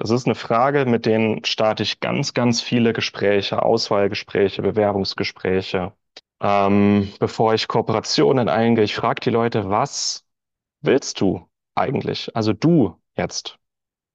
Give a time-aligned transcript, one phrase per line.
[0.00, 5.92] Das ist eine Frage, mit denen starte ich ganz, ganz viele Gespräche, Auswahlgespräche, Bewerbungsgespräche.
[6.40, 10.24] Ähm, bevor ich Kooperationen eingehe, ich frage die Leute, was
[10.80, 12.34] willst du eigentlich?
[12.34, 13.58] Also du jetzt.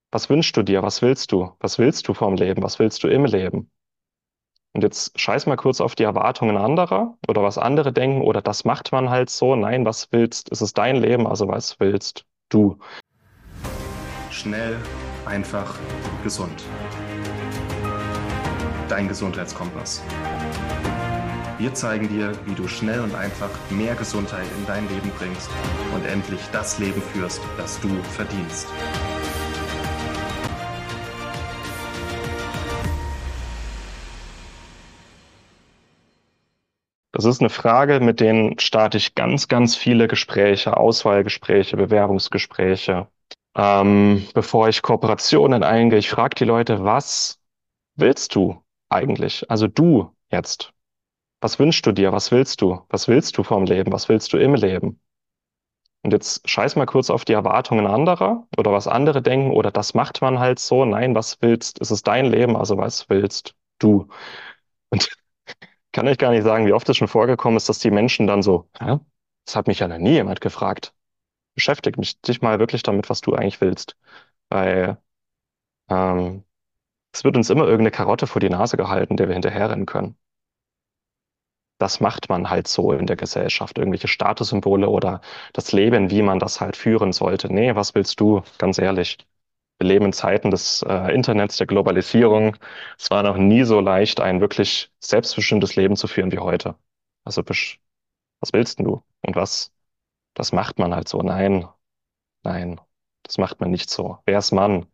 [0.09, 0.81] Was wünschst du dir?
[0.81, 1.51] Was willst du?
[1.59, 2.63] Was willst du vom Leben?
[2.63, 3.70] Was willst du im Leben?
[4.74, 8.65] Und jetzt scheiß mal kurz auf die Erwartungen anderer oder was andere denken oder das
[8.65, 9.56] macht man halt so.
[9.56, 10.52] Nein, was willst?
[10.52, 12.79] Es ist dein Leben, also was willst du?
[14.31, 14.78] Schnell,
[15.28, 15.76] einfach,
[16.23, 16.63] gesund.
[18.89, 20.03] Dein Gesundheitskompass.
[21.57, 25.49] Wir zeigen dir, wie du schnell und einfach mehr Gesundheit in dein Leben bringst
[25.93, 28.67] und endlich das Leben führst, das du verdienst.
[37.13, 43.07] Das ist eine Frage, mit denen starte ich ganz, ganz viele Gespräche, Auswahlgespräche, Bewerbungsgespräche.
[43.55, 47.39] Ähm, bevor ich Kooperationen eingehe, ich frage die Leute, was
[47.95, 49.49] willst du eigentlich?
[49.49, 50.73] Also du jetzt.
[51.41, 52.12] Was wünschst du dir?
[52.13, 52.81] Was willst du?
[52.89, 53.91] Was willst du vom Leben?
[53.93, 54.99] Was willst du im Leben?
[56.03, 59.93] Und jetzt scheiß mal kurz auf die Erwartungen anderer oder was andere denken oder das
[59.95, 60.85] macht man halt so.
[60.85, 61.81] Nein, was willst?
[61.81, 64.08] Es ist dein Leben, also was willst du?
[64.90, 65.09] Und
[65.94, 68.44] kann ich gar nicht sagen, wie oft es schon vorgekommen ist, dass die Menschen dann
[68.44, 69.00] so, Hä?
[69.45, 70.95] das hat mich ja noch nie jemand gefragt.
[71.56, 73.98] Beschäftige mich dich mal wirklich damit, was du eigentlich willst.
[74.50, 74.98] Weil
[75.89, 76.44] ähm,
[77.14, 80.17] es wird uns immer irgendeine Karotte vor die Nase gehalten, der wir hinterherrennen können.
[81.78, 85.22] Das macht man halt so in der Gesellschaft, irgendwelche Statussymbole oder
[85.53, 87.53] das Leben, wie man das halt führen sollte.
[87.53, 88.44] Nee, was willst du?
[88.59, 89.17] Ganz ehrlich.
[89.80, 92.58] Wir leben in Zeiten des äh, Internets, der Globalisierung.
[92.97, 96.75] Es war noch nie so leicht, ein wirklich selbstbestimmtes Leben zu führen wie heute.
[97.25, 97.44] Also,
[98.40, 99.03] was willst denn du?
[99.22, 99.73] Und was,
[100.36, 101.19] das macht man halt so.
[101.23, 101.67] Nein,
[102.44, 102.81] nein,
[103.23, 104.19] das macht man nicht so.
[104.25, 104.88] Wer ist Mann?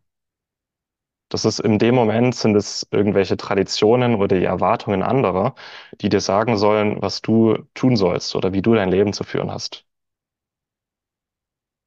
[1.30, 5.56] Das ist in dem Moment sind es irgendwelche Traditionen oder die Erwartungen anderer,
[6.02, 9.50] die dir sagen sollen, was du tun sollst oder wie du dein Leben zu führen
[9.52, 9.86] hast.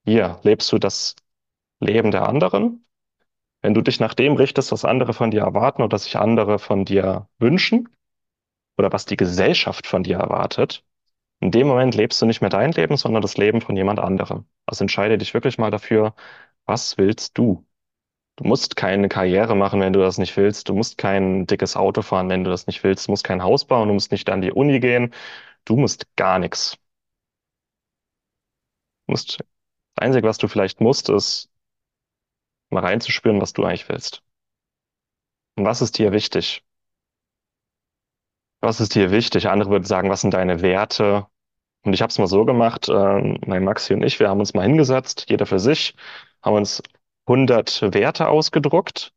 [0.06, 1.14] Hier lebst du das
[1.81, 2.87] Leben der anderen.
[3.62, 6.84] Wenn du dich nach dem richtest, was andere von dir erwarten oder sich andere von
[6.87, 7.88] dir wünschen
[8.78, 10.84] oder was die Gesellschaft von dir erwartet,
[11.44, 14.47] in dem Moment lebst du nicht mehr dein Leben, sondern das Leben von jemand anderem.
[14.66, 16.15] Also entscheide dich wirklich mal dafür,
[16.66, 17.66] was willst du?
[18.37, 20.69] Du musst keine Karriere machen, wenn du das nicht willst.
[20.71, 23.09] Du musst kein dickes Auto fahren, wenn du das nicht willst.
[23.09, 25.15] Du musst kein Haus bauen, du musst nicht an die Uni gehen.
[25.66, 26.78] Du musst gar nichts.
[29.06, 31.50] Du musst, das Einzige, was du vielleicht musst, ist
[32.71, 34.22] mal reinzuspüren, was du eigentlich willst.
[35.56, 36.62] Und was ist dir wichtig?
[38.61, 39.47] Was ist dir wichtig?
[39.49, 41.28] Andere würden sagen, was sind deine Werte?
[41.84, 44.55] Und ich habe es mal so gemacht, ähm, mein Maxi und ich, wir haben uns
[44.55, 45.95] mal hingesetzt, jeder für sich,
[46.43, 46.83] haben uns
[47.27, 49.12] 100 Werte ausgedruckt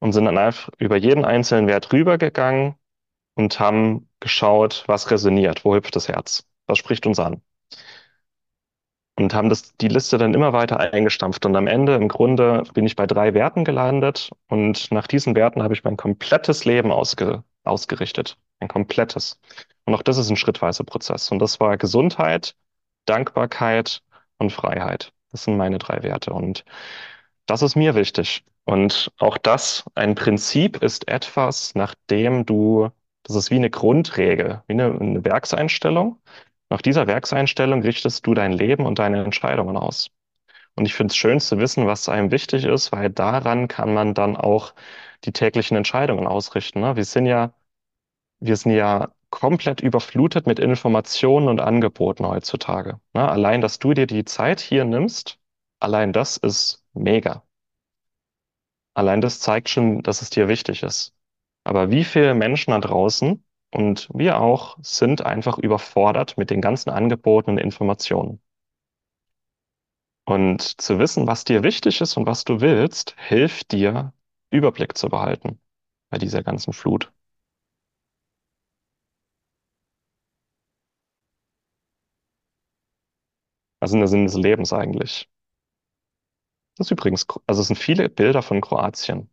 [0.00, 2.76] und sind dann einfach über jeden einzelnen Wert rübergegangen
[3.34, 7.42] und haben geschaut, was resoniert, wo hüpft das Herz, was spricht uns an.
[9.16, 11.44] Und haben das, die Liste dann immer weiter eingestampft.
[11.44, 14.30] Und am Ende, im Grunde, bin ich bei drei Werten gelandet.
[14.48, 18.38] Und nach diesen Werten habe ich mein komplettes Leben ausge, ausgerichtet.
[18.60, 19.38] Ein komplettes.
[19.90, 21.32] Und auch das ist ein schrittweiser Prozess.
[21.32, 22.54] Und das war Gesundheit,
[23.06, 24.02] Dankbarkeit
[24.38, 25.12] und Freiheit.
[25.32, 26.32] Das sind meine drei Werte.
[26.32, 26.64] Und
[27.46, 28.44] das ist mir wichtig.
[28.64, 32.90] Und auch das, ein Prinzip ist etwas, nachdem du,
[33.24, 36.20] das ist wie eine Grundregel, wie eine, eine Werkseinstellung.
[36.68, 40.10] Nach dieser Werkseinstellung richtest du dein Leben und deine Entscheidungen aus.
[40.76, 44.14] Und ich finde es schön zu wissen, was einem wichtig ist, weil daran kann man
[44.14, 44.72] dann auch
[45.24, 46.80] die täglichen Entscheidungen ausrichten.
[46.80, 46.94] Ne?
[46.94, 47.52] Wir sind ja,
[48.40, 53.00] wir sind ja komplett überflutet mit Informationen und Angeboten heutzutage.
[53.14, 53.28] Ne?
[53.28, 55.38] Allein, dass du dir die Zeit hier nimmst,
[55.80, 57.44] allein das ist mega.
[58.94, 61.14] Allein das zeigt schon, dass es dir wichtig ist.
[61.64, 66.90] Aber wie viele Menschen da draußen und wir auch sind einfach überfordert mit den ganzen
[66.90, 68.40] Angeboten und Informationen.
[70.24, 74.12] Und zu wissen, was dir wichtig ist und was du willst, hilft dir,
[74.50, 75.60] Überblick zu behalten
[76.10, 77.12] bei dieser ganzen Flut.
[83.80, 85.28] Also in der Sinn des Lebens eigentlich.
[86.76, 89.30] Das ist übrigens, also es sind viele Bilder von Kroatien.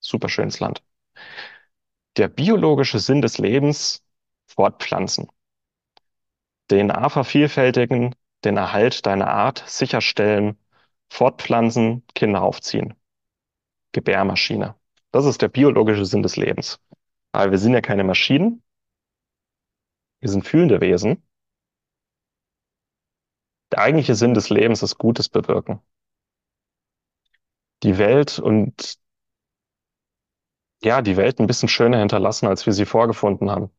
[0.00, 0.82] Super schönes Land.
[2.18, 4.04] Der biologische Sinn des Lebens,
[4.46, 5.28] fortpflanzen.
[6.70, 8.14] DNA vervielfältigen,
[8.44, 10.58] den Erhalt deiner Art sicherstellen,
[11.10, 12.94] fortpflanzen, Kinder aufziehen.
[13.92, 14.74] Gebärmaschine.
[15.12, 16.80] Das ist der biologische Sinn des Lebens.
[17.32, 18.62] Aber wir sind ja keine Maschinen.
[20.20, 21.22] Wir sind fühlende Wesen.
[23.78, 25.80] Der eigentliche Sinn des Lebens ist Gutes bewirken.
[27.84, 28.98] Die Welt und
[30.82, 33.70] ja, die Welt ein bisschen schöner hinterlassen, als wir sie vorgefunden haben.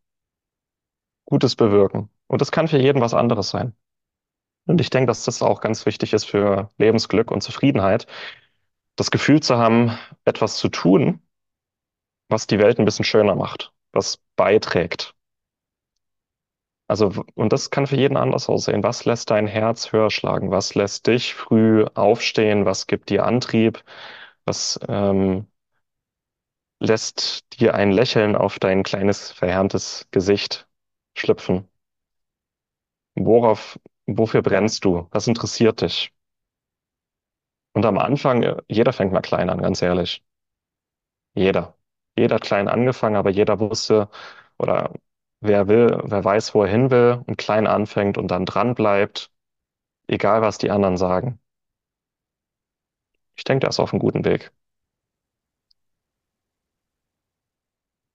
[1.26, 2.10] Gutes bewirken.
[2.28, 3.76] Und das kann für jeden was anderes sein.
[4.68, 8.08] Und ich denke, dass das auch ganz wichtig ist für Lebensglück und Zufriedenheit,
[8.96, 11.22] das Gefühl zu haben, etwas zu tun,
[12.30, 15.14] was die Welt ein bisschen schöner macht, was beiträgt.
[16.90, 18.84] Also, und das kann für jeden anders aussehen.
[18.84, 20.52] Was lässt dein Herz höher schlagen?
[20.52, 22.66] Was lässt dich früh aufstehen?
[22.66, 23.84] Was gibt dir Antrieb?
[24.46, 25.48] Was ähm,
[26.82, 30.68] lässt dir ein Lächeln auf dein kleines, verhärmtes Gesicht
[31.16, 31.70] schlüpfen?
[33.20, 35.08] Worauf, wofür brennst du?
[35.12, 36.12] Was interessiert dich?
[37.74, 40.24] Und am Anfang, äh, jeder fängt mal klein an, ganz ehrlich.
[41.34, 41.76] Jeder.
[42.18, 44.10] Jeder hat klein angefangen, aber jeder wusste
[44.58, 44.94] oder
[45.42, 49.32] wer will, wer weiß, wo er hin will und klein anfängt und dann dran bleibt,
[50.08, 51.40] egal was die anderen sagen.
[53.36, 54.52] Ich denke, der ist auf einem guten Weg.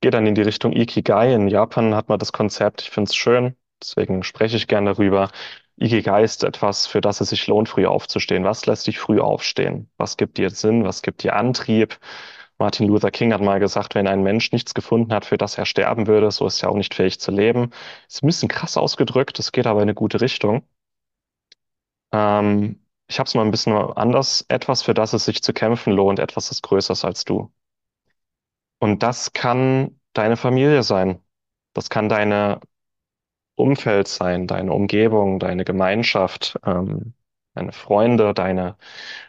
[0.01, 1.33] Geht dann in die Richtung Ikigai.
[1.33, 5.31] In Japan hat man das Konzept, ich finde es schön, deswegen spreche ich gerne darüber.
[5.77, 8.43] Ikigai ist etwas, für das es sich lohnt, früh aufzustehen.
[8.45, 9.89] Was lässt dich früh aufstehen?
[9.97, 10.83] Was gibt dir Sinn?
[10.85, 11.97] Was gibt dir Antrieb?
[12.57, 15.65] Martin Luther King hat mal gesagt, wenn ein Mensch nichts gefunden hat, für das er
[15.65, 17.71] sterben würde, so ist er auch nicht fähig zu leben.
[18.07, 20.63] Ist ein bisschen krass ausgedrückt, es geht aber in eine gute Richtung.
[22.11, 24.45] Ähm, ich habe es mal ein bisschen anders.
[24.47, 27.51] Etwas, für das es sich zu kämpfen lohnt, etwas, das größer ist als du.
[28.79, 31.21] Und das kann deine Familie sein.
[31.73, 32.59] Das kann deine
[33.55, 37.13] Umfeld sein, deine Umgebung, deine Gemeinschaft, ähm,
[37.53, 38.77] deine Freunde, deine,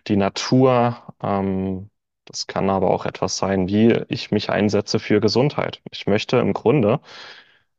[0.09, 1.15] die Natur.
[1.23, 1.91] Ähm,
[2.27, 5.81] das kann aber auch etwas sein, wie ich mich einsetze für Gesundheit.
[5.91, 7.01] Ich möchte im Grunde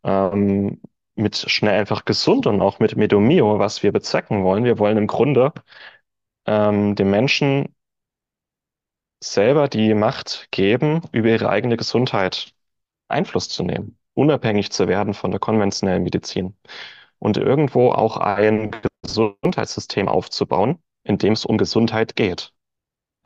[0.03, 0.81] ähm,
[1.15, 4.63] mit schnell einfach gesund und auch mit Medomio, was wir bezwecken wollen.
[4.63, 5.53] Wir wollen im Grunde
[6.45, 7.75] ähm, dem Menschen
[9.23, 12.53] selber die Macht geben, über ihre eigene Gesundheit
[13.07, 16.55] Einfluss zu nehmen, unabhängig zu werden von der konventionellen Medizin
[17.19, 18.71] und irgendwo auch ein
[19.03, 22.53] Gesundheitssystem aufzubauen, in dem es um Gesundheit geht,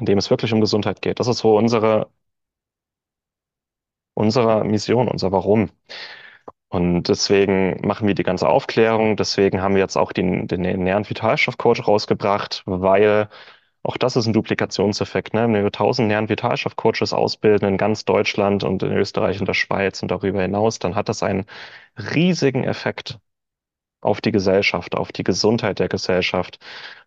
[0.01, 1.19] in dem es wirklich um Gesundheit geht.
[1.21, 2.09] Das ist so unsere,
[4.13, 5.69] unsere Mission, unser Warum.
[6.69, 9.18] Und deswegen machen wir die ganze Aufklärung.
[9.18, 13.30] Deswegen haben wir jetzt auch den, den Ernähren Vitalstoffcoach rausgebracht, weil
[13.83, 15.33] auch das ist ein Duplikationseffekt.
[15.33, 15.42] Ne?
[15.44, 20.01] Wenn wir 1000 Ernähren Vitalstoffcoaches ausbilden in ganz Deutschland und in Österreich und der Schweiz
[20.01, 21.45] und darüber hinaus, dann hat das einen
[21.98, 23.19] riesigen Effekt
[24.01, 26.59] auf die Gesellschaft, auf die Gesundheit der Gesellschaft.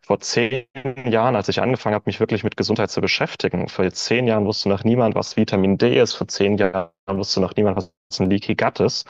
[0.03, 0.67] Vor zehn
[1.07, 4.69] Jahren, als ich angefangen habe, mich wirklich mit Gesundheit zu beschäftigen, vor zehn Jahren wusste
[4.69, 6.15] noch niemand, was Vitamin D ist.
[6.15, 9.07] Vor zehn Jahren wusste noch niemand, was ein Leaky Gut ist.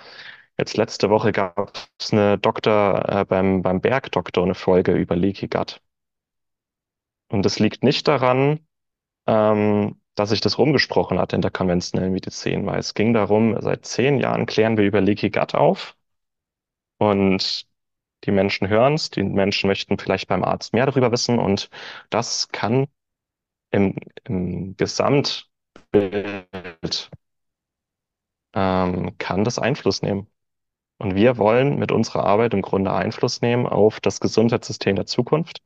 [0.58, 5.48] Jetzt letzte Woche gab es eine Doktor, äh, beim, beim Bergdoktor eine Folge über Leaky
[5.48, 5.80] Gut.
[7.28, 8.60] Und das liegt nicht daran,
[9.26, 13.86] ähm, dass sich das rumgesprochen hat in der konventionellen Medizin, weil es ging darum, seit
[13.86, 15.96] zehn Jahren klären wir über Leaky Gut auf
[16.98, 17.66] und
[18.24, 21.70] die Menschen hören es, die Menschen möchten vielleicht beim Arzt mehr darüber wissen und
[22.10, 22.86] das kann
[23.70, 25.48] im, im Gesamtbild
[28.54, 30.28] ähm, kann das Einfluss nehmen.
[30.98, 35.62] Und wir wollen mit unserer Arbeit im Grunde Einfluss nehmen auf das Gesundheitssystem der Zukunft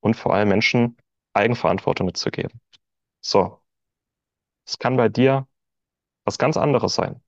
[0.00, 0.96] und vor allem Menschen
[1.34, 2.60] Eigenverantwortung mitzugeben.
[3.22, 3.60] So,
[4.66, 5.46] es kann bei dir
[6.24, 7.22] was ganz anderes sein,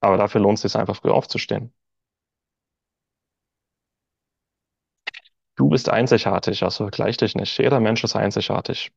[0.00, 1.72] aber dafür lohnt es sich einfach früh aufzustehen.
[5.56, 7.58] Du bist einzigartig, also vergleich dich nicht.
[7.58, 8.92] Jeder Mensch ist einzigartig.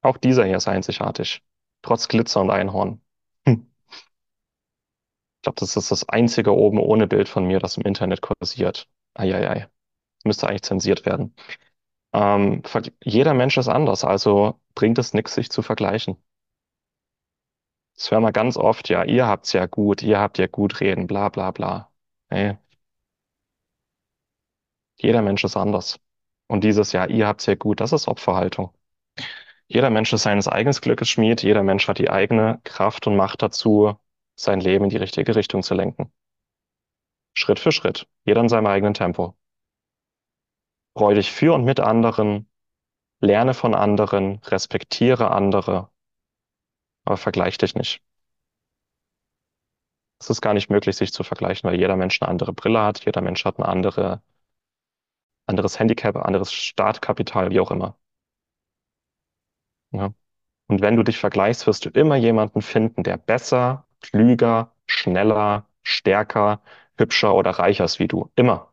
[0.00, 1.42] Auch dieser hier ist einzigartig.
[1.82, 3.00] Trotz Glitzer und Einhorn.
[3.46, 3.70] Hm.
[5.38, 8.88] Ich glaube, das ist das einzige oben ohne Bild von mir, das im Internet kursiert.
[9.14, 9.68] Eieiei.
[10.24, 11.34] Müsste eigentlich zensiert werden.
[12.14, 12.62] Ähm,
[13.04, 16.16] jeder Mensch ist anders, also bringt es nichts, sich zu vergleichen.
[17.94, 21.06] Das hören wir ganz oft, ja, ihr habt's ja gut, ihr habt ja gut reden,
[21.06, 21.90] bla bla bla.
[22.30, 22.56] Nee,
[24.96, 25.98] jeder Mensch ist anders.
[26.48, 28.72] Und dieses ja, ihr habt's ja gut, das ist Opferhaltung.
[29.68, 33.42] Jeder Mensch ist seines eigenen Glückes Schmied, jeder Mensch hat die eigene Kraft und Macht
[33.42, 33.96] dazu,
[34.36, 36.12] sein Leben in die richtige Richtung zu lenken.
[37.34, 39.36] Schritt für Schritt, jeder in seinem eigenen Tempo.
[40.96, 42.48] Freu dich für und mit anderen,
[43.20, 45.90] lerne von anderen, respektiere andere,
[47.04, 48.02] aber vergleich dich nicht.
[50.18, 53.04] Es ist gar nicht möglich, sich zu vergleichen, weil jeder Mensch eine andere Brille hat,
[53.04, 54.22] jeder Mensch hat ein andere,
[55.46, 57.96] anderes Handicap, anderes Startkapital, wie auch immer.
[59.92, 60.12] Ja.
[60.68, 66.62] Und wenn du dich vergleichst, wirst du immer jemanden finden, der besser, klüger, schneller, stärker,
[66.98, 68.30] hübscher oder reicher ist wie du.
[68.36, 68.72] Immer.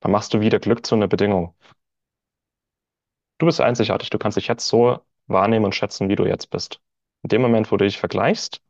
[0.00, 1.54] Dann machst du wieder Glück zu einer Bedingung.
[3.38, 4.10] Du bist einzigartig.
[4.10, 6.80] Du kannst dich jetzt so wahrnehmen und schätzen, wie du jetzt bist.
[7.22, 8.62] In dem Moment, wo du dich vergleichst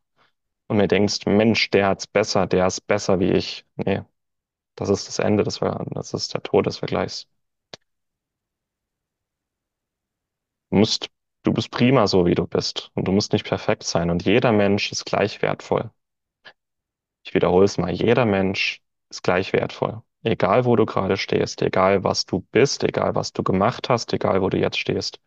[0.68, 3.66] und mir denkst, Mensch, der hat's besser, der ist besser wie ich.
[3.76, 4.02] Nee,
[4.76, 7.26] das ist das Ende des Ver das ist der Tod des Vergleichs.
[10.70, 11.08] Du musst,
[11.44, 12.90] du bist prima so, wie du bist.
[12.94, 14.10] Und du musst nicht perfekt sein.
[14.10, 15.92] Und jeder Mensch ist gleich wertvoll.
[17.24, 20.02] Ich wiederhole es mal, jeder Mensch ist gleich wertvoll.
[20.22, 24.40] Egal, wo du gerade stehst, egal, was du bist, egal, was du gemacht hast, egal,
[24.40, 25.20] wo du jetzt stehst.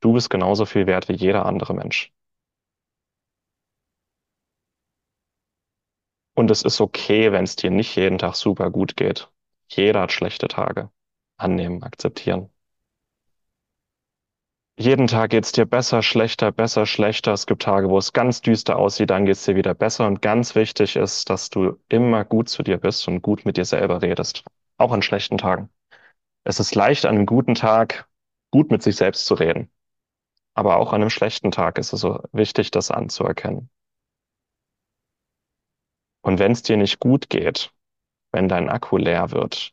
[0.00, 2.12] Du bist genauso viel wert wie jeder andere Mensch.
[6.38, 9.28] Und es ist okay, wenn es dir nicht jeden Tag super gut geht.
[9.66, 10.88] Jeder hat schlechte Tage.
[11.36, 12.48] Annehmen, akzeptieren.
[14.78, 17.32] Jeden Tag geht's dir besser, schlechter, besser, schlechter.
[17.32, 20.06] Es gibt Tage, wo es ganz düster aussieht, dann geht's dir wieder besser.
[20.06, 23.64] Und ganz wichtig ist, dass du immer gut zu dir bist und gut mit dir
[23.64, 24.44] selber redest.
[24.76, 25.70] Auch an schlechten Tagen.
[26.44, 28.08] Es ist leicht, an einem guten Tag
[28.52, 29.72] gut mit sich selbst zu reden.
[30.54, 33.70] Aber auch an einem schlechten Tag ist es so wichtig, das anzuerkennen.
[36.28, 37.72] Und wenn es dir nicht gut geht,
[38.32, 39.72] wenn dein Akku leer wird,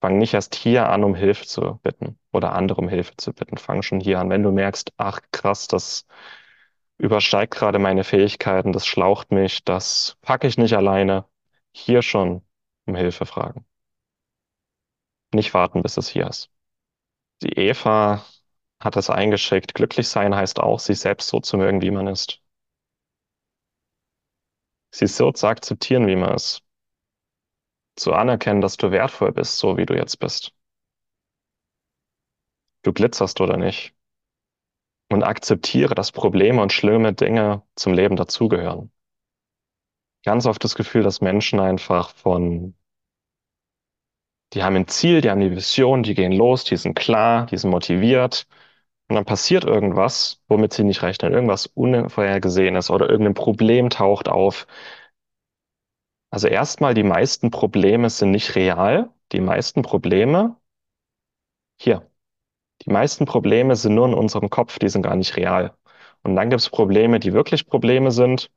[0.00, 3.56] fang nicht erst hier an, um Hilfe zu bitten oder andere um Hilfe zu bitten.
[3.56, 4.28] Fang schon hier an.
[4.28, 6.06] Wenn du merkst, ach krass, das
[6.98, 11.26] übersteigt gerade meine Fähigkeiten, das schlaucht mich, das packe ich nicht alleine,
[11.70, 12.44] hier schon
[12.86, 13.64] um Hilfe fragen.
[15.32, 16.50] Nicht warten, bis es hier ist.
[17.42, 18.24] Die Eva
[18.80, 19.72] hat es eingeschickt.
[19.74, 22.42] Glücklich sein heißt auch, sich selbst so zu mögen, wie man ist.
[24.96, 26.62] Sich so zu akzeptieren, wie man ist.
[27.96, 30.54] Zu anerkennen, dass du wertvoll bist, so wie du jetzt bist.
[32.82, 33.94] Du glitzerst oder nicht.
[35.10, 38.90] Und akzeptiere, dass Probleme und schlimme Dinge zum Leben dazugehören.
[40.24, 42.74] Ganz oft das Gefühl, dass Menschen einfach von,
[44.54, 47.58] die haben ein Ziel, die haben die Vision, die gehen los, die sind klar, die
[47.58, 48.48] sind motiviert.
[49.08, 54.66] Und dann passiert irgendwas, womit sie nicht rechnen, irgendwas Unvorhergesehenes oder irgendein Problem taucht auf.
[56.30, 59.10] Also erstmal, die meisten Probleme sind nicht real.
[59.32, 60.56] Die meisten Probleme,
[61.80, 62.08] hier,
[62.86, 65.76] die meisten Probleme sind nur in unserem Kopf, die sind gar nicht real.
[66.22, 68.50] Und dann gibt es Probleme, die wirklich Probleme sind.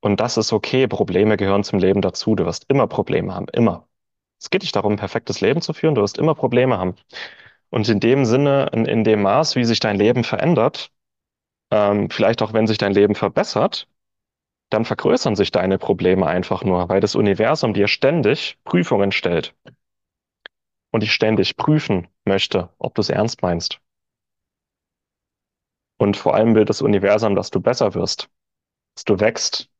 [0.00, 0.88] Und das ist okay.
[0.88, 2.36] Probleme gehören zum Leben dazu.
[2.36, 3.88] Du wirst immer Probleme haben, immer.
[4.40, 5.94] Es geht nicht darum, ein perfektes Leben zu führen.
[5.96, 6.96] Du wirst immer Probleme haben.
[7.70, 10.90] Und in dem Sinne, in, in dem Maß, wie sich dein Leben verändert,
[11.70, 13.88] ähm, vielleicht auch wenn sich dein Leben verbessert,
[14.70, 19.54] dann vergrößern sich deine Probleme einfach nur, weil das Universum dir ständig Prüfungen stellt
[20.90, 23.80] und dich ständig prüfen möchte, ob du es ernst meinst.
[25.98, 28.28] Und vor allem will das Universum, dass du besser wirst,
[28.94, 29.70] dass du wächst,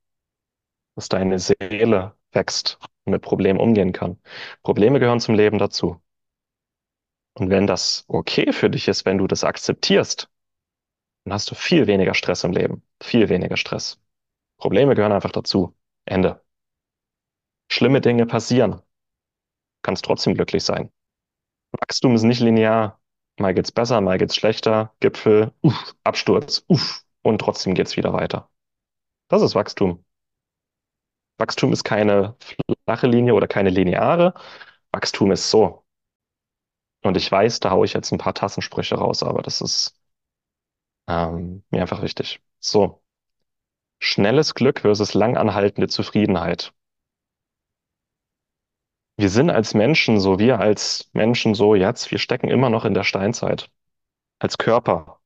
[0.96, 4.18] dass deine Seele wächst und mit Problemen umgehen kann.
[4.62, 6.00] Probleme gehören zum Leben dazu.
[7.38, 10.28] Und wenn das okay für dich ist, wenn du das akzeptierst,
[11.24, 12.82] dann hast du viel weniger Stress im Leben.
[13.02, 14.00] Viel weniger Stress.
[14.58, 15.76] Probleme gehören einfach dazu.
[16.06, 16.42] Ende.
[17.70, 18.82] Schlimme Dinge passieren.
[19.82, 20.90] Kannst trotzdem glücklich sein.
[21.72, 23.00] Wachstum ist nicht linear.
[23.38, 24.94] Mal geht's besser, mal geht's schlechter.
[25.00, 28.50] Gipfel, uff, Absturz, uff, und trotzdem geht's wieder weiter.
[29.28, 30.04] Das ist Wachstum.
[31.38, 32.36] Wachstum ist keine
[32.84, 34.34] flache Linie oder keine lineare.
[34.92, 35.84] Wachstum ist so.
[37.02, 39.98] Und ich weiß, da haue ich jetzt ein paar Tassensprüche raus, aber das ist
[41.08, 42.40] ähm, mir einfach wichtig.
[42.60, 43.02] So.
[44.00, 46.72] Schnelles Glück versus langanhaltende Zufriedenheit.
[49.16, 52.94] Wir sind als Menschen so, wir als Menschen so jetzt, wir stecken immer noch in
[52.94, 53.70] der Steinzeit.
[54.38, 55.20] Als Körper.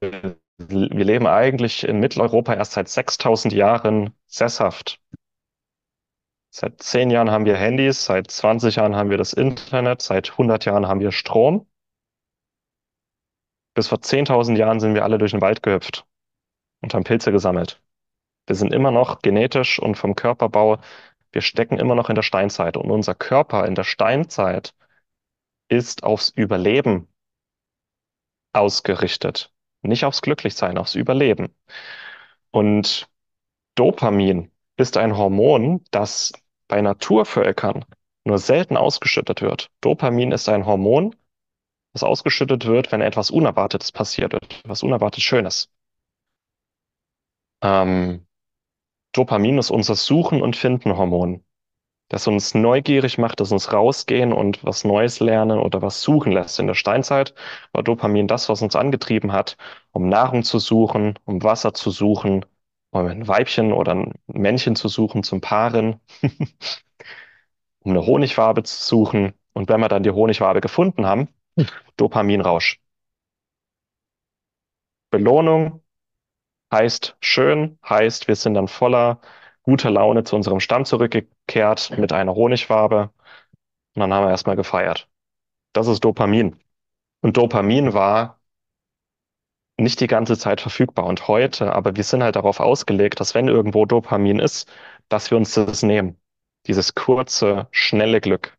[0.00, 5.00] Wir leben eigentlich in Mitteleuropa erst seit 6000 Jahren sesshaft.
[6.50, 10.64] Seit 10 Jahren haben wir Handys, seit 20 Jahren haben wir das Internet, seit 100
[10.64, 11.66] Jahren haben wir Strom.
[13.74, 16.06] Bis vor 10.000 Jahren sind wir alle durch den Wald gehüpft
[16.82, 17.80] und haben Pilze gesammelt.
[18.46, 20.78] Wir sind immer noch genetisch und vom Körperbau,
[21.32, 22.76] wir stecken immer noch in der Steinzeit.
[22.76, 24.74] Und unser Körper in der Steinzeit
[25.68, 27.08] ist aufs Überleben
[28.52, 29.52] ausgerichtet.
[29.82, 31.54] Nicht aufs Glücklichsein, aufs Überleben.
[32.50, 33.08] Und
[33.76, 34.49] Dopamin
[34.80, 36.32] ist ein Hormon, das
[36.68, 37.84] bei Naturvölkern
[38.24, 39.70] nur selten ausgeschüttet wird.
[39.80, 41.14] Dopamin ist ein Hormon,
[41.92, 45.68] das ausgeschüttet wird, wenn etwas Unerwartetes passiert, etwas unerwartet Schönes.
[47.62, 48.26] Ähm,
[49.12, 51.44] Dopamin ist unser Suchen- und Finden-Hormon,
[52.08, 56.58] das uns neugierig macht, das uns rausgehen und was Neues lernen oder was suchen lässt.
[56.58, 57.34] In der Steinzeit
[57.72, 59.56] war Dopamin das, was uns angetrieben hat,
[59.92, 62.46] um Nahrung zu suchen, um Wasser zu suchen,
[62.92, 66.00] ein Weibchen oder ein Männchen zu suchen zum Paaren,
[67.80, 69.32] um eine Honigwabe zu suchen.
[69.52, 71.28] Und wenn wir dann die Honigwabe gefunden haben,
[71.96, 72.80] Dopaminrausch.
[75.10, 75.82] Belohnung
[76.72, 79.20] heißt schön, heißt, wir sind dann voller
[79.62, 83.12] guter Laune zu unserem Stamm zurückgekehrt mit einer Honigwabe.
[83.94, 85.08] Und dann haben wir erstmal gefeiert.
[85.74, 86.60] Das ist Dopamin.
[87.22, 88.39] Und Dopamin war
[89.80, 93.48] nicht die ganze Zeit verfügbar und heute, aber wir sind halt darauf ausgelegt, dass wenn
[93.48, 94.70] irgendwo Dopamin ist,
[95.08, 96.20] dass wir uns das nehmen.
[96.66, 98.56] Dieses kurze, schnelle Glück.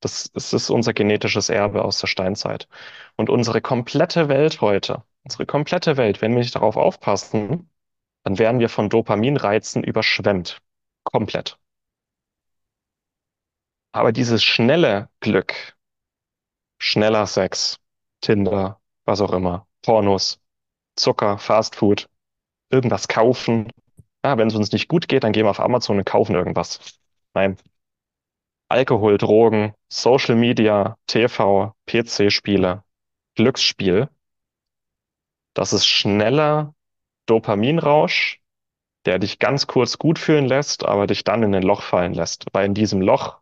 [0.00, 2.68] Das, das ist unser genetisches Erbe aus der Steinzeit.
[3.16, 7.70] Und unsere komplette Welt heute, unsere komplette Welt, wenn wir nicht darauf aufpassen,
[8.24, 10.60] dann werden wir von Dopaminreizen überschwemmt.
[11.04, 11.58] Komplett.
[13.92, 15.76] Aber dieses schnelle Glück,
[16.78, 17.78] schneller Sex,
[18.20, 20.40] Tinder, was auch immer, Pornos,
[20.96, 22.08] Zucker, Fastfood,
[22.70, 23.70] irgendwas kaufen.
[24.24, 26.98] Ja, wenn es uns nicht gut geht, dann gehen wir auf Amazon und kaufen irgendwas.
[27.34, 27.56] Nein.
[28.68, 32.84] Alkohol, Drogen, Social Media, TV, PC-Spiele,
[33.34, 34.08] Glücksspiel.
[35.54, 36.74] Das ist schneller
[37.26, 38.40] Dopaminrausch,
[39.06, 42.46] der dich ganz kurz gut fühlen lässt, aber dich dann in ein Loch fallen lässt.
[42.52, 43.40] Weil in diesem Loch,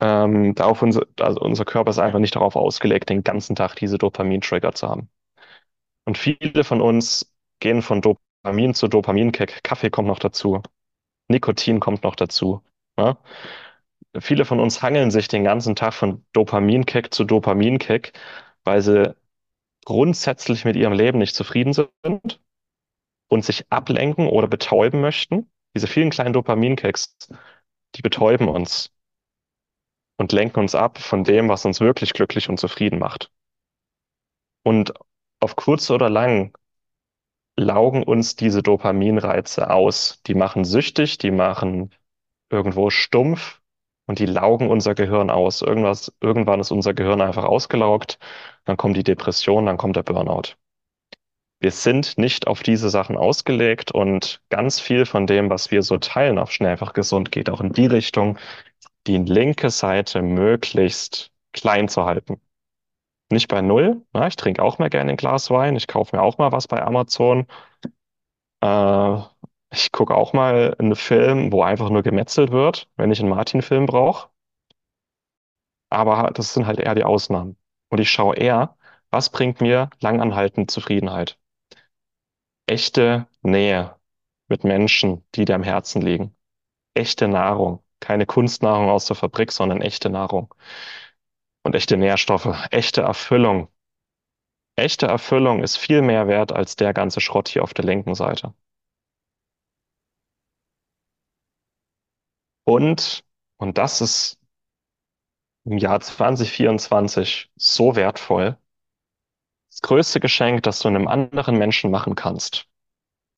[0.00, 3.98] ähm, darauf unser, also unser Körper ist einfach nicht darauf ausgelegt, den ganzen Tag diese
[3.98, 5.10] Dopamin-Trigger zu haben.
[6.06, 9.62] Und viele von uns gehen von Dopamin zu Dopaminkick.
[9.62, 10.62] Kaffee kommt noch dazu.
[11.28, 12.62] Nikotin kommt noch dazu.
[12.98, 13.18] Ja?
[14.18, 18.12] Viele von uns hangeln sich den ganzen Tag von Dopaminkick zu Dopaminkick,
[18.64, 19.14] weil sie
[19.84, 22.40] grundsätzlich mit ihrem Leben nicht zufrieden sind
[23.28, 25.50] und sich ablenken oder betäuben möchten.
[25.74, 27.16] Diese vielen kleinen Dopaminkicks,
[27.94, 28.92] die betäuben uns
[30.16, 33.30] und lenken uns ab von dem, was uns wirklich glücklich und zufrieden macht.
[34.62, 34.92] Und
[35.40, 36.52] auf kurz oder lang
[37.56, 40.22] laugen uns diese Dopaminreize aus.
[40.26, 41.94] Die machen süchtig, die machen
[42.50, 43.60] irgendwo stumpf
[44.06, 45.62] und die laugen unser Gehirn aus.
[45.62, 48.18] Irgendwas, irgendwann ist unser Gehirn einfach ausgelaugt,
[48.64, 50.56] dann kommt die Depression, dann kommt der Burnout.
[51.58, 55.96] Wir sind nicht auf diese Sachen ausgelegt und ganz viel von dem, was wir so
[55.98, 58.38] teilen auf Schnell gesund, geht auch in die Richtung,
[59.06, 62.40] die linke Seite möglichst klein zu halten.
[63.30, 64.02] Nicht bei Null.
[64.12, 65.76] Na, ich trinke auch mal gerne ein Glas Wein.
[65.76, 67.46] Ich kaufe mir auch mal was bei Amazon.
[68.62, 69.16] Äh,
[69.72, 73.86] ich gucke auch mal einen Film, wo einfach nur gemetzelt wird, wenn ich einen Martin-Film
[73.86, 74.28] brauche.
[75.90, 77.56] Aber das sind halt eher die Ausnahmen.
[77.88, 78.76] Und ich schaue eher,
[79.10, 81.38] was bringt mir langanhaltend Zufriedenheit?
[82.66, 83.96] Echte Nähe
[84.48, 86.36] mit Menschen, die dir am Herzen liegen.
[86.94, 87.82] Echte Nahrung.
[88.00, 90.54] Keine Kunstnahrung aus der Fabrik, sondern echte Nahrung.
[91.66, 92.46] Und echte Nährstoffe.
[92.70, 93.66] Echte Erfüllung.
[94.76, 98.54] Echte Erfüllung ist viel mehr wert als der ganze Schrott hier auf der linken Seite.
[102.62, 103.24] Und,
[103.56, 104.38] und das ist
[105.64, 108.56] im Jahr 2024 so wertvoll.
[109.68, 112.68] Das größte Geschenk, das du einem anderen Menschen machen kannst,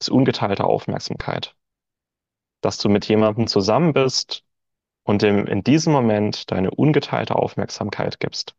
[0.00, 1.56] ist ungeteilte Aufmerksamkeit.
[2.60, 4.44] Dass du mit jemandem zusammen bist
[5.08, 8.54] und dem in diesem Moment deine ungeteilte Aufmerksamkeit gibst.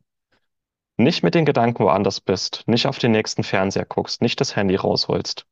[0.97, 4.75] Nicht mit den Gedanken woanders bist, nicht auf den nächsten Fernseher guckst, nicht das Handy
[4.75, 5.45] rausholst.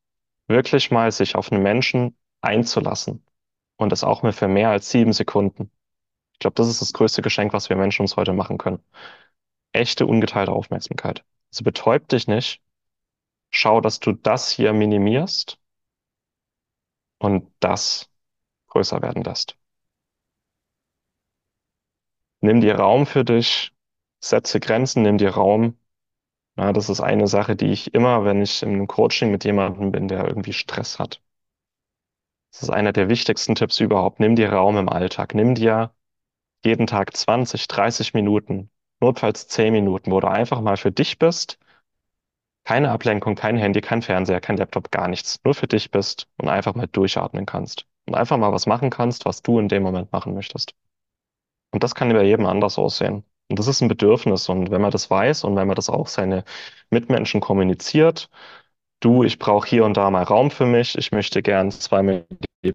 [0.47, 3.23] Wirklich mal sich auf einen Menschen einzulassen
[3.75, 5.69] und das auch mal für mehr als sieben Sekunden.
[6.33, 8.79] Ich glaube, das ist das größte Geschenk, was wir Menschen uns heute machen können.
[9.73, 11.23] Echte ungeteilte Aufmerksamkeit.
[11.51, 12.60] Also betäub dich nicht.
[13.51, 15.60] Schau, dass du das hier minimierst
[17.19, 18.10] und das
[18.69, 19.57] größer werden lässt.
[22.41, 23.73] Nimm dir Raum für dich,
[24.21, 25.78] setze Grenzen, nimm dir Raum.
[26.58, 30.08] Ja, das ist eine Sache, die ich immer, wenn ich im Coaching mit jemandem bin,
[30.10, 31.21] der irgendwie Stress hat.
[32.52, 34.19] Das ist einer der wichtigsten Tipps überhaupt.
[34.19, 35.34] Nimm dir Raum im Alltag.
[35.34, 35.93] Nimm dir
[36.65, 38.71] jeden Tag 20, 30 Minuten,
[39.02, 41.60] notfalls 10 Minuten, wo du einfach mal für dich bist.
[42.65, 45.39] Keine Ablenkung, kein Handy, kein Fernseher, kein Laptop, gar nichts.
[45.43, 47.88] Nur für dich bist und einfach mal durchatmen kannst.
[48.06, 50.76] Und einfach mal was machen kannst, was du in dem Moment machen möchtest.
[51.71, 53.23] Und das kann bei jedem anders aussehen.
[53.49, 54.49] Und das ist ein Bedürfnis.
[54.49, 56.43] Und wenn man das weiß und wenn man das auch seine
[56.89, 58.30] Mitmenschen kommuniziert,
[59.01, 62.25] du, ich brauche hier und da mal Raum für mich, ich möchte gern zweimal
[62.65, 62.73] die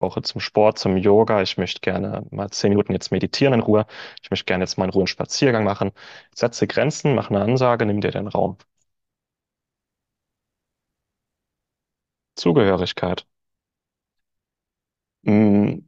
[0.00, 3.86] Woche zum Sport, zum Yoga, ich möchte gerne mal zehn Minuten jetzt meditieren in Ruhe,
[4.22, 5.92] ich möchte gerne jetzt mal in Ruhe einen Spaziergang machen.
[6.34, 8.58] Setze Grenzen, mach eine Ansage, nimm dir den Raum.
[12.36, 13.24] Zugehörigkeit.
[15.24, 15.82] Mm,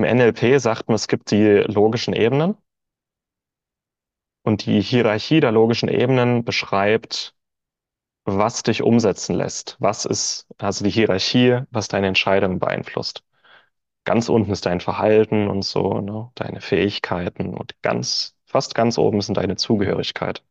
[0.00, 2.56] Im NLP sagt man, es gibt die logischen Ebenen.
[4.42, 7.34] Und die Hierarchie der logischen Ebenen beschreibt,
[8.24, 9.76] was dich umsetzen lässt.
[9.78, 13.24] Was ist also die Hierarchie, was deine Entscheidungen beeinflusst.
[14.04, 16.30] Ganz unten ist dein Verhalten und so, ne?
[16.34, 20.42] Deine Fähigkeiten und ganz, fast ganz oben sind deine Zugehörigkeit.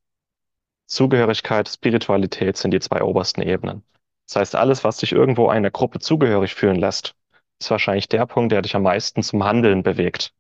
[0.86, 3.84] Zugehörigkeit, Spiritualität sind die zwei obersten Ebenen.
[4.28, 7.16] Das heißt, alles, was dich irgendwo einer Gruppe zugehörig fühlen lässt,
[7.60, 10.34] ist wahrscheinlich der Punkt, der dich am meisten zum Handeln bewegt.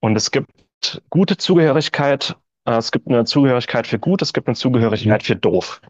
[0.00, 0.50] Und es gibt
[1.10, 5.80] gute Zugehörigkeit, äh, es gibt eine Zugehörigkeit für gut, es gibt eine Zugehörigkeit für doof.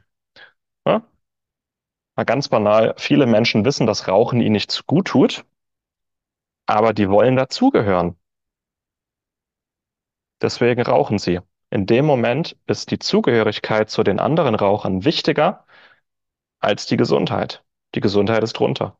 [0.86, 1.02] Ja?
[2.16, 5.44] Mal ganz banal, viele Menschen wissen, dass Rauchen ihnen nicht gut tut,
[6.66, 8.16] aber die wollen dazugehören.
[10.42, 11.40] Deswegen rauchen sie.
[11.70, 15.66] In dem Moment ist die Zugehörigkeit zu den anderen Rauchern wichtiger
[16.60, 17.64] als die Gesundheit.
[17.94, 18.97] Die Gesundheit ist drunter.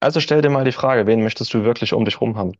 [0.00, 2.52] Also stell dir mal die Frage, wen möchtest du wirklich um dich rum haben?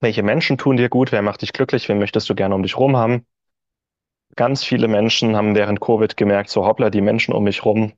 [0.00, 1.12] Welche Menschen tun dir gut?
[1.12, 1.88] Wer macht dich glücklich?
[1.88, 3.24] Wen möchtest du gerne um dich rum haben?
[4.36, 7.94] Ganz viele Menschen haben während Covid gemerkt, so hoppla, die Menschen um mich rum,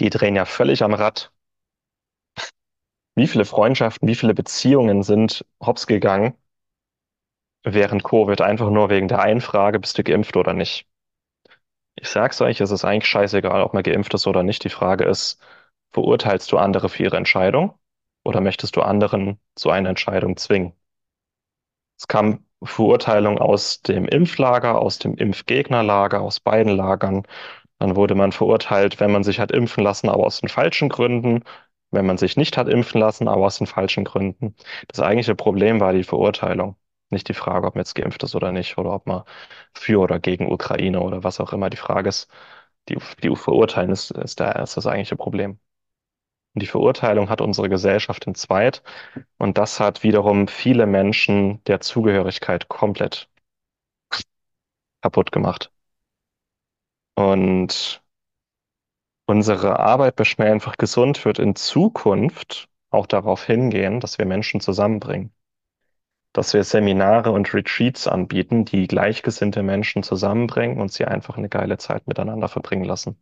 [0.00, 1.30] die drehen ja völlig am Rad.
[3.14, 6.34] Wie viele Freundschaften, wie viele Beziehungen sind hops gegangen
[7.64, 10.86] während Covid, einfach nur wegen der einen Frage, bist du geimpft oder nicht?
[11.94, 14.62] Ich sag's euch, es ist eigentlich scheißegal, ob man geimpft ist oder nicht.
[14.64, 15.40] Die Frage ist,
[15.92, 17.78] verurteilst du andere für ihre Entscheidung
[18.24, 20.74] oder möchtest du anderen zu einer Entscheidung zwingen?
[21.98, 27.22] Es kam Verurteilung aus dem Impflager, aus dem Impfgegnerlager, aus beiden Lagern.
[27.78, 31.44] Dann wurde man verurteilt, wenn man sich hat impfen lassen, aber aus den falschen Gründen.
[31.90, 34.56] Wenn man sich nicht hat impfen lassen, aber aus den falschen Gründen.
[34.88, 36.76] Das eigentliche Problem war die Verurteilung.
[37.12, 39.22] Nicht die Frage, ob man jetzt geimpft ist oder nicht, oder ob man
[39.74, 41.70] für oder gegen Ukraine oder was auch immer.
[41.70, 42.30] Die Frage ist,
[42.88, 45.58] die, die verurteilen ist, ist, der, ist das eigentliche Problem.
[46.54, 48.82] Und die Verurteilung hat unsere Gesellschaft entzweit.
[49.38, 53.28] Und das hat wiederum viele Menschen der Zugehörigkeit komplett
[55.02, 55.70] kaputt gemacht.
[57.14, 58.02] Und
[59.26, 64.60] unsere Arbeit bei Schnell einfach gesund wird in Zukunft auch darauf hingehen, dass wir Menschen
[64.60, 65.32] zusammenbringen.
[66.32, 71.78] Dass wir Seminare und Retreats anbieten, die gleichgesinnte Menschen zusammenbringen und sie einfach eine geile
[71.78, 73.18] Zeit miteinander verbringen lassen.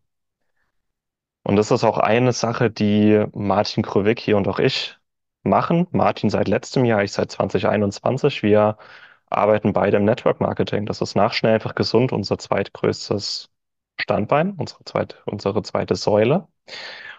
[1.42, 4.98] Und das ist auch eine Sache, die Martin Krowicki und auch ich
[5.42, 5.86] machen.
[5.90, 8.42] Martin seit letztem Jahr, ich seit 2021.
[8.42, 8.76] Wir
[9.30, 10.86] arbeiten beide im Network Marketing.
[10.86, 13.50] Das ist nach Schnell einfach gesund unser zweitgrößtes
[14.00, 16.48] Standbein, unsere zweite, unsere zweite Säule,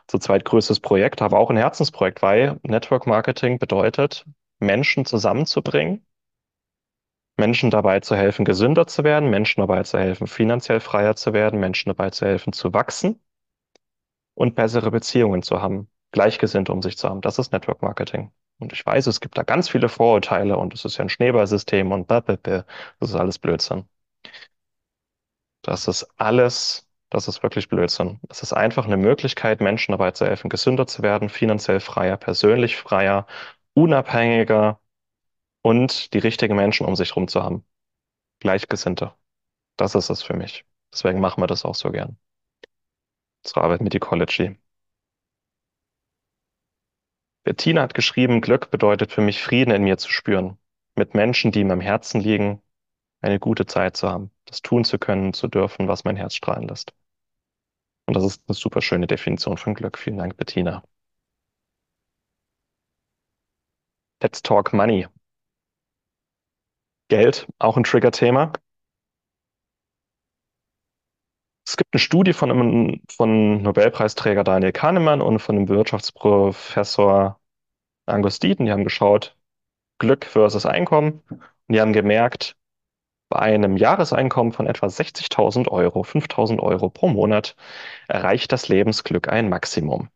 [0.08, 4.25] unser zweitgrößtes Projekt, aber auch ein Herzensprojekt, weil Network Marketing bedeutet,
[4.62, 6.06] Menschen zusammenzubringen,
[7.38, 11.60] Menschen dabei zu helfen, gesünder zu werden, Menschen dabei zu helfen, finanziell freier zu werden,
[11.60, 13.19] Menschen dabei zu helfen, zu wachsen
[14.34, 17.21] und bessere Beziehungen zu haben, Gleichgesinnte um sich zu haben.
[17.21, 18.32] Das ist Network Marketing.
[18.60, 21.91] Und ich weiß, es gibt da ganz viele Vorurteile und es ist ja ein Schneeballsystem
[21.91, 22.12] und.
[22.12, 22.28] Das
[23.00, 23.86] ist alles Blödsinn.
[25.63, 28.19] Das ist alles, das ist wirklich Blödsinn.
[28.30, 32.78] Es ist einfach eine Möglichkeit, Menschen dabei zu helfen, gesünder zu werden, finanziell freier, persönlich
[32.78, 33.26] freier,
[33.73, 34.79] unabhängiger
[35.62, 37.65] und die richtigen Menschen um sich herum zu haben.
[38.39, 39.15] Gleichgesinnte.
[39.77, 40.65] Das ist es für mich.
[40.93, 42.17] Deswegen machen wir das auch so gern.
[43.43, 44.57] Unsere Arbeit mit Ecology.
[47.43, 50.57] Bettina hat geschrieben, Glück bedeutet für mich Frieden in mir zu spüren,
[50.95, 52.63] mit Menschen, die mir am Herzen liegen,
[53.21, 56.67] eine gute Zeit zu haben, das tun zu können, zu dürfen, was mein Herz strahlen
[56.67, 56.93] lässt.
[58.05, 59.97] Und das ist eine super schöne Definition von Glück.
[59.97, 60.84] Vielen Dank, Bettina.
[64.21, 65.07] Let's talk money.
[67.10, 68.53] Geld, auch ein Trigger-Thema.
[71.65, 77.39] Es gibt eine Studie von einem von Nobelpreisträger Daniel Kahnemann und von dem Wirtschaftsprofessor
[78.05, 78.65] Angus Deaton.
[78.65, 79.36] Die haben geschaut,
[79.99, 81.23] Glück versus Einkommen.
[81.29, 82.57] Und die haben gemerkt,
[83.29, 87.55] bei einem Jahreseinkommen von etwa 60.000 Euro, 5.000 Euro pro Monat,
[88.07, 90.10] erreicht das Lebensglück ein Maximum.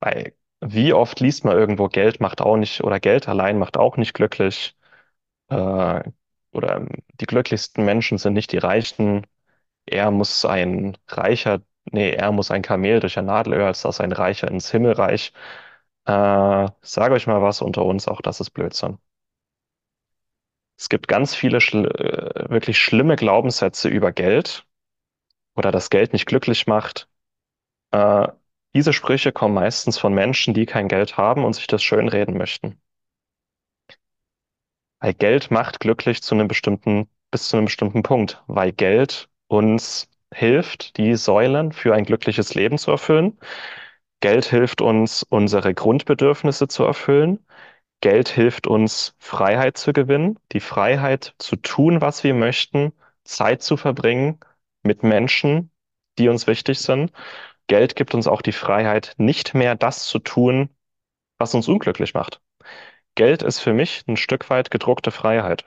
[0.00, 3.96] Weil wie oft liest man irgendwo, Geld macht auch nicht, oder Geld allein macht auch
[3.96, 4.76] nicht glücklich.
[5.48, 6.02] Äh,
[6.52, 6.86] oder
[7.20, 9.26] die glücklichsten Menschen sind nicht die Reichen,
[9.86, 14.12] er muss ein Reicher, nee, er muss ein Kamel durch ein Nadelöhr, als dass ein
[14.12, 15.32] Reicher ins Himmelreich.
[16.06, 18.98] Äh, sage euch mal was unter uns, auch das ist Blödsinn.
[20.76, 24.66] Es gibt ganz viele schl äh, wirklich schlimme Glaubenssätze über Geld
[25.56, 27.08] oder dass Geld nicht glücklich macht.
[27.92, 28.28] Äh,
[28.74, 32.80] diese Sprüche kommen meistens von Menschen, die kein Geld haben und sich das schönreden möchten.
[35.00, 40.08] Weil Geld macht glücklich zu einem bestimmten, bis zu einem bestimmten Punkt, weil Geld uns
[40.32, 43.38] hilft, die Säulen für ein glückliches Leben zu erfüllen.
[44.20, 47.44] Geld hilft uns, unsere Grundbedürfnisse zu erfüllen.
[48.00, 52.92] Geld hilft uns, Freiheit zu gewinnen, die Freiheit zu tun, was wir möchten,
[53.24, 54.40] Zeit zu verbringen
[54.82, 55.70] mit Menschen,
[56.18, 57.12] die uns wichtig sind.
[57.70, 60.70] Geld gibt uns auch die Freiheit, nicht mehr das zu tun,
[61.38, 62.42] was uns unglücklich macht.
[63.14, 65.64] Geld ist für mich ein Stück weit gedruckte Freiheit.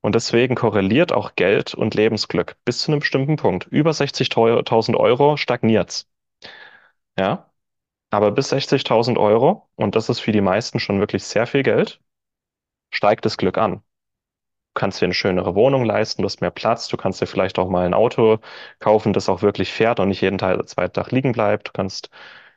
[0.00, 3.66] Und deswegen korreliert auch Geld und Lebensglück bis zu einem bestimmten Punkt.
[3.66, 6.08] Über 60.000 Euro stagniert's.
[7.18, 7.52] Ja,
[8.08, 12.00] aber bis 60.000 Euro, und das ist für die meisten schon wirklich sehr viel Geld,
[12.90, 13.82] steigt das Glück an.
[14.74, 17.68] Kannst dir eine schönere Wohnung leisten, du hast mehr Platz, du kannst dir vielleicht auch
[17.68, 18.38] mal ein Auto
[18.78, 21.68] kaufen, das auch wirklich fährt und nicht jeden Teil, zweiten Tag liegen bleibt.
[21.68, 22.08] Du kannst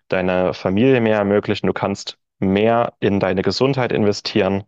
[0.10, 4.66] deiner Familie mehr ermöglichen, du kannst mehr in deine Gesundheit investieren, du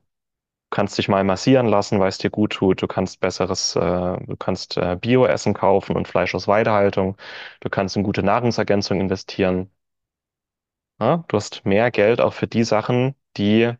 [0.72, 4.36] kannst dich mal massieren lassen, weil es dir gut tut, du kannst besseres, äh, du
[4.40, 7.18] kannst äh, Bio-Essen kaufen und Fleisch aus Weidehaltung,
[7.62, 9.72] du kannst in gute Nahrungsergänzung investieren.
[11.00, 11.24] Ja?
[11.28, 13.72] Du hast mehr Geld auch für die Sachen, die,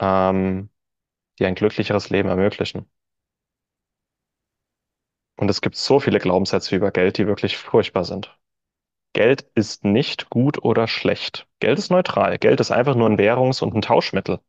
[0.00, 0.70] ähm,
[1.38, 2.88] die ein glücklicheres Leben ermöglichen.
[5.36, 8.36] Und es gibt so viele Glaubenssätze über Geld, die wirklich furchtbar sind.
[9.14, 11.46] Geld ist nicht gut oder schlecht.
[11.60, 12.38] Geld ist neutral.
[12.38, 14.40] Geld ist einfach nur ein Währungs- und ein Tauschmittel.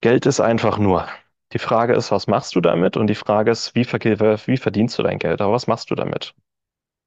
[0.00, 1.08] Geld ist einfach nur.
[1.52, 2.96] Die Frage ist, was machst du damit?
[2.96, 5.40] Und die Frage ist, wie, wie verdienst du dein Geld?
[5.40, 6.34] Aber was machst du damit?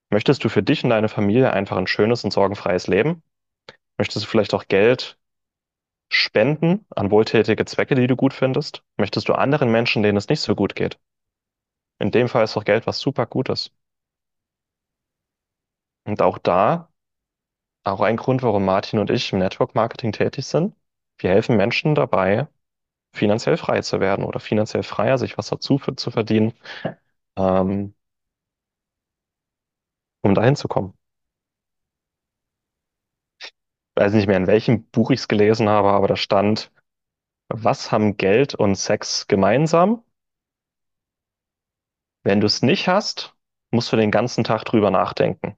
[0.10, 3.24] Möchtest du für dich und deine Familie einfach ein schönes und sorgenfreies Leben?
[3.98, 5.18] Möchtest du vielleicht auch Geld
[6.10, 8.84] spenden an wohltätige Zwecke, die du gut findest?
[8.98, 11.00] Möchtest du anderen Menschen, denen es nicht so gut geht?
[12.00, 13.72] In dem Fall ist doch Geld was super Gutes.
[16.06, 16.90] Und auch da,
[17.84, 20.76] auch ein Grund, warum Martin und ich im Network Marketing tätig sind.
[21.20, 22.48] Wir helfen Menschen dabei,
[23.14, 26.54] finanziell frei zu werden oder finanziell freier, sich was dazu zu verdienen,
[27.38, 27.96] ähm,
[30.22, 30.94] um dahin zu kommen.
[33.96, 36.72] Weiß nicht mehr, in welchem Buch ich es gelesen habe, aber da stand,
[37.50, 40.04] was haben Geld und Sex gemeinsam?
[42.24, 43.36] Wenn du es nicht hast,
[43.72, 45.58] musst du den ganzen Tag drüber nachdenken.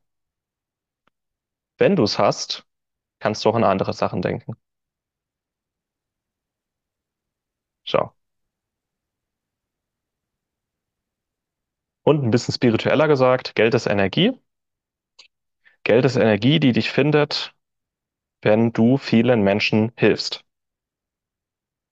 [1.79, 2.67] Wenn du es hast,
[3.19, 4.55] kannst du auch an andere Sachen denken.
[7.83, 8.13] Schau.
[12.03, 14.33] Und ein bisschen spiritueller gesagt, Geld ist Energie.
[15.83, 17.55] Geld ist Energie, die dich findet,
[18.41, 20.43] wenn du vielen Menschen hilfst.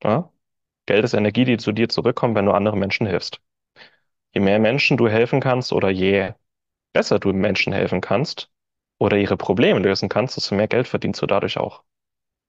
[0.03, 0.31] Ja?
[0.86, 3.41] Geld ist Energie, die zu dir zurückkommt, wenn du anderen Menschen hilfst.
[4.34, 6.34] Je mehr Menschen du helfen kannst oder je
[6.93, 8.49] besser du Menschen helfen kannst
[8.97, 11.84] oder ihre Probleme lösen kannst, desto mehr Geld verdienst du dadurch auch.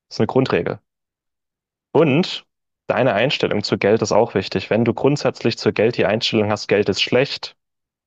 [0.09, 0.81] Das ist eine Grundregel.
[1.93, 2.47] Und
[2.87, 4.71] deine Einstellung zu Geld ist auch wichtig.
[4.71, 7.57] Wenn du grundsätzlich zu Geld die Einstellung hast, Geld ist schlecht,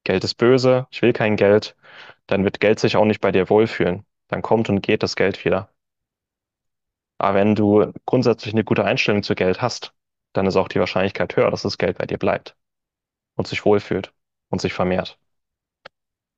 [0.04, 1.76] Geld ist böse, ich will kein Geld,
[2.28, 4.06] dann wird Geld sich auch nicht bei dir wohlfühlen.
[4.28, 5.70] Dann kommt und geht das Geld wieder.
[7.20, 9.94] Aber wenn du grundsätzlich eine gute Einstellung zu Geld hast,
[10.34, 12.56] dann ist auch die Wahrscheinlichkeit höher, dass das Geld bei dir bleibt
[13.36, 14.14] und sich wohlfühlt
[14.50, 15.20] und sich vermehrt.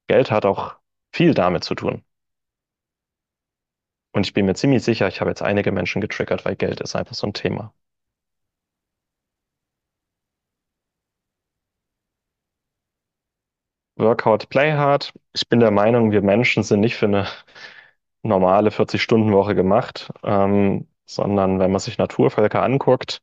[0.07, 0.75] Geld hat auch
[1.11, 2.03] viel damit zu tun.
[4.13, 6.95] Und ich bin mir ziemlich sicher, ich habe jetzt einige Menschen getriggert, weil Geld ist
[6.95, 7.73] einfach so ein Thema.
[13.97, 15.13] Work hard, play hard.
[15.33, 17.27] Ich bin der Meinung, wir Menschen sind nicht für eine
[18.23, 23.21] normale 40-Stunden-Woche gemacht, ähm, sondern wenn man sich Naturvölker anguckt,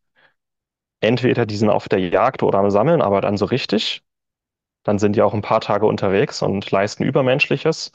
[1.00, 4.02] entweder die sind auf der Jagd oder am Sammeln, aber dann so richtig,
[4.84, 7.92] dann sind die auch ein paar Tage unterwegs und leisten Übermenschliches.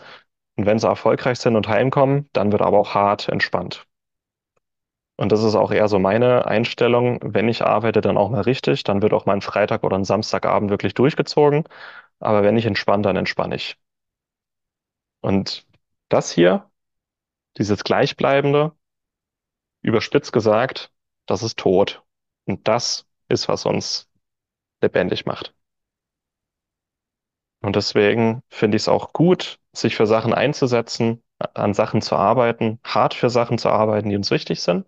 [0.57, 3.87] Und wenn sie erfolgreich sind und heimkommen, dann wird aber auch hart entspannt.
[5.15, 7.19] Und das ist auch eher so meine Einstellung.
[7.23, 8.83] Wenn ich arbeite, dann auch mal richtig.
[8.83, 11.63] Dann wird auch mal ein Freitag oder ein Samstagabend wirklich durchgezogen.
[12.19, 13.77] Aber wenn ich entspanne, dann entspanne ich.
[15.21, 15.65] Und
[16.09, 16.69] das hier,
[17.57, 18.75] dieses Gleichbleibende,
[19.81, 20.91] überspitzt gesagt,
[21.25, 22.03] das ist tot.
[22.45, 24.09] Und das ist, was uns
[24.81, 25.53] lebendig macht.
[27.61, 32.79] Und deswegen finde ich es auch gut, sich für Sachen einzusetzen, an Sachen zu arbeiten,
[32.83, 34.85] hart für Sachen zu arbeiten, die uns wichtig sind,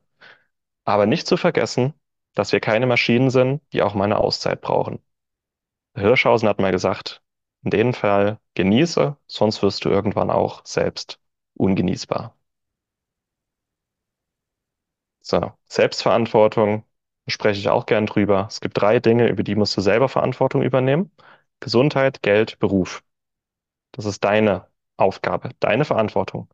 [0.85, 1.93] aber nicht zu vergessen,
[2.33, 4.99] dass wir keine Maschinen sind, die auch mal eine Auszeit brauchen.
[5.95, 7.21] Hirschhausen hat mal gesagt,
[7.63, 11.19] in dem Fall genieße, sonst wirst du irgendwann auch selbst
[11.55, 12.34] ungenießbar.
[15.27, 16.83] So, Selbstverantwortung
[17.27, 18.45] spreche ich auch gern drüber.
[18.47, 21.11] Es gibt drei Dinge, über die musst du selber Verantwortung übernehmen.
[21.59, 23.03] Gesundheit, Geld, Beruf.
[23.93, 26.49] Das ist deine Aufgabe, deine Verantwortung.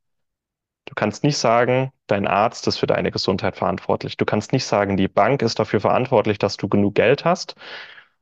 [0.86, 4.18] Du kannst nicht sagen, dein Arzt ist für deine Gesundheit verantwortlich.
[4.18, 7.56] Du kannst nicht sagen, die Bank ist dafür verantwortlich, dass du genug Geld hast.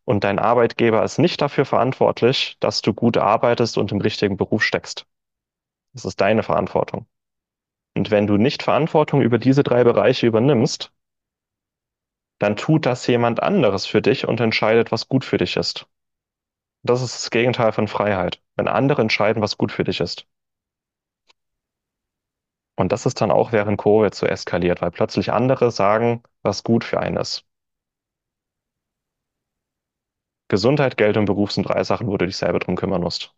[0.05, 4.63] Und dein Arbeitgeber ist nicht dafür verantwortlich, dass du gut arbeitest und im richtigen Beruf
[4.63, 5.05] steckst.
[5.93, 7.07] Das ist deine Verantwortung.
[7.99, 10.93] Und wenn du nicht Verantwortung über diese drei Bereiche übernimmst,
[12.37, 15.85] dann tut das jemand anderes für dich und entscheidet, was gut für dich ist.
[16.81, 18.41] Das ist das Gegenteil von Freiheit.
[18.55, 20.27] wenn andere entscheiden, was gut für dich ist.
[22.77, 26.85] Und das ist dann auch während Covid so eskaliert, weil plötzlich andere sagen, was gut
[26.85, 27.45] für einen ist.
[30.47, 33.35] Gesundheit, Geld und Beruf sind drei Sachen, wo du dich selber drum kümmern musst.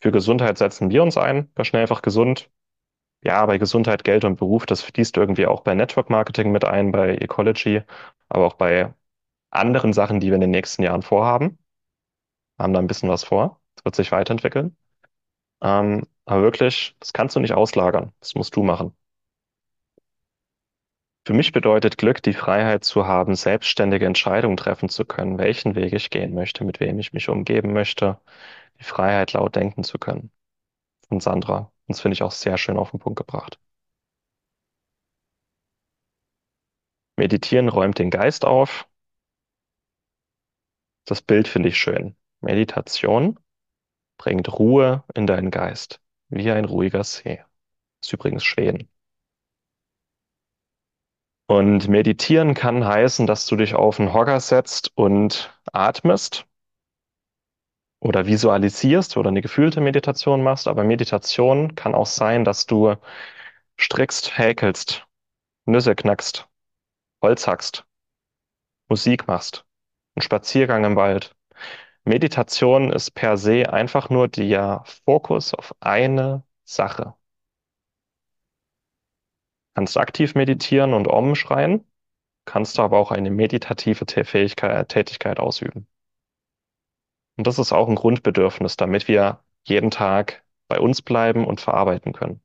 [0.00, 2.50] Für Gesundheit setzen wir uns ein, bei schnell einfach gesund.
[3.24, 6.92] Ja, bei Gesundheit, Geld und Beruf, das fließt irgendwie auch bei Network Marketing mit ein,
[6.92, 7.82] bei Ecology,
[8.28, 8.92] aber auch bei
[9.50, 11.58] anderen Sachen, die wir in den nächsten Jahren vorhaben.
[12.58, 13.60] Haben da ein bisschen was vor.
[13.76, 14.76] Es wird sich weiterentwickeln.
[15.62, 18.12] Ähm, aber wirklich, das kannst du nicht auslagern.
[18.20, 18.96] Das musst du machen.
[21.26, 25.92] Für mich bedeutet Glück, die Freiheit zu haben, selbstständige Entscheidungen treffen zu können, welchen Weg
[25.92, 28.18] ich gehen möchte, mit wem ich mich umgeben möchte,
[28.80, 30.30] die Freiheit, laut denken zu können.
[31.08, 31.72] Von Sandra.
[31.86, 33.58] Und das finde ich auch sehr schön auf den Punkt gebracht.
[37.16, 38.88] Meditieren räumt den Geist auf.
[41.04, 42.16] Das Bild finde ich schön.
[42.40, 43.38] Meditation
[44.18, 47.36] bringt Ruhe in deinen Geist, wie ein ruhiger See.
[48.00, 48.88] Das ist übrigens Schweden.
[51.46, 56.46] Und meditieren kann heißen, dass du dich auf einen Hocker setzt und atmest
[58.04, 60.68] oder visualisierst oder eine gefühlte Meditation machst.
[60.68, 62.96] Aber Meditation kann auch sein, dass du
[63.78, 65.06] strickst, häkelst,
[65.66, 66.48] Nüsse knackst,
[67.22, 67.86] Holz hackst,
[68.88, 69.64] Musik machst,
[70.14, 71.34] einen Spaziergang im Wald.
[72.04, 77.14] Meditation ist per se einfach nur der Fokus auf eine Sache.
[79.74, 81.84] Kannst aktiv meditieren und Om schreien,
[82.44, 85.86] kannst aber auch eine meditative Tätigkeit ausüben.
[87.36, 92.12] Und das ist auch ein Grundbedürfnis, damit wir jeden Tag bei uns bleiben und verarbeiten
[92.12, 92.40] können.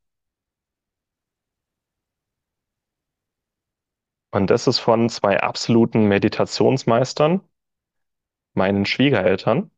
[4.31, 7.41] Und das ist von zwei absoluten Meditationsmeistern,
[8.53, 9.71] meinen Schwiegereltern.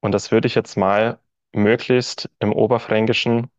[0.00, 1.18] Und das würde ich jetzt mal
[1.52, 3.50] möglichst im Oberfränkischen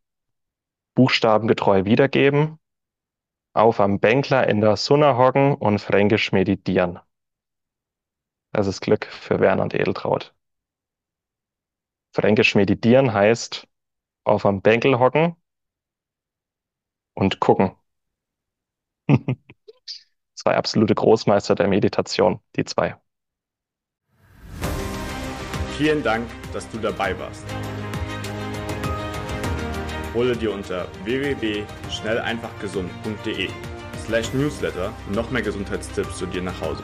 [0.95, 2.59] buchstabengetreu wiedergeben.
[3.53, 6.99] Auf am Bänkler in der Sonne hocken und fränkisch meditieren.
[8.51, 10.35] Das ist Glück für Werner und Edeltraut.
[12.13, 13.67] Fränkisch meditieren heißt
[14.23, 15.35] auf am Bänkel hocken
[17.13, 17.75] und gucken.
[20.35, 22.95] Zwei absolute Großmeister der Meditation, die zwei.
[25.77, 27.43] Vielen Dank, dass du dabei warst.
[30.13, 33.49] Hole dir unter www.schnelleinfachgesund.de
[34.05, 36.83] slash newsletter noch mehr Gesundheitstipps zu dir nach Hause.